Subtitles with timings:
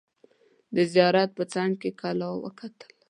[0.75, 2.89] د زیارت په څنګ کې کلا وکتل.